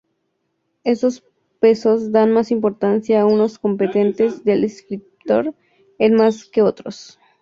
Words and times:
Estos 0.83 1.23
pesos 1.59 2.11
dan 2.11 2.31
más 2.31 2.49
importancia 2.49 3.21
a 3.21 3.27
unos 3.27 3.59
componentes 3.59 4.43
del 4.43 4.61
descriptor 4.63 5.53
en 5.99 6.15
más 6.15 6.45
que 6.45 6.63
otros. 6.63 7.19